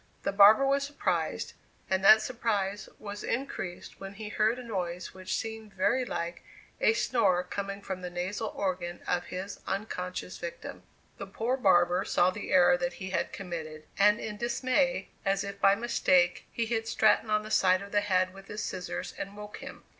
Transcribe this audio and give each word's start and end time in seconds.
The 0.23 0.31
barber 0.31 0.65
was 0.65 0.81
surprised, 0.83 1.53
and 1.87 2.03
that 2.03 2.23
surprise 2.23 2.89
was 2.97 3.23
increased 3.23 3.99
when 3.99 4.15
he 4.15 4.29
heard 4.29 4.57
a 4.57 4.63
noise 4.63 5.13
which 5.13 5.35
seemed 5.35 5.75
very 5.75 6.05
like 6.05 6.43
a 6.79 6.93
snore 6.93 7.43
coming 7.43 7.83
from 7.83 8.01
the 8.01 8.09
nasal 8.09 8.47
organ 8.55 9.01
of 9.05 9.25
his 9.25 9.59
unconscious 9.67 10.39
victim. 10.39 10.81
The 11.19 11.27
poor 11.27 11.55
barber 11.55 12.03
saw 12.03 12.31
the 12.31 12.51
error 12.51 12.77
that 12.77 12.93
he 12.93 13.11
had 13.11 13.31
committed, 13.31 13.83
and 13.95 14.19
in 14.19 14.37
dismay, 14.37 15.09
as 15.23 15.43
if 15.43 15.61
by 15.61 15.75
mistake, 15.75 16.47
he 16.51 16.65
hit 16.65 16.87
Stratton 16.87 17.29
on 17.29 17.43
the 17.43 17.51
side 17.51 17.83
of 17.83 17.91
the 17.91 18.01
head 18.01 18.33
with 18.33 18.47
his 18.47 18.63
scissors, 18.63 19.13
and 19.19 19.37
woke 19.37 19.57
him. 19.57 19.83